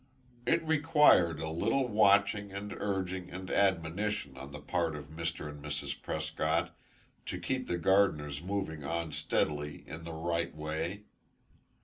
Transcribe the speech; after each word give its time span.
It 0.47 0.63
required 0.65 1.39
a 1.39 1.51
little 1.51 1.87
watching, 1.87 2.51
and 2.51 2.73
urging, 2.73 3.29
and 3.29 3.51
admonition, 3.51 4.35
on 4.35 4.51
the 4.51 4.57
part 4.59 4.95
of 4.95 5.11
Mr. 5.11 5.47
and 5.47 5.63
Mrs. 5.63 5.95
Prescott, 6.01 6.75
to 7.27 7.37
keep 7.37 7.67
the 7.67 7.77
Gardiners 7.77 8.41
moving 8.41 8.83
on 8.83 9.11
steadily, 9.11 9.83
in 9.85 10.03
the 10.03 10.11
right 10.13 10.55
way. 10.55 11.03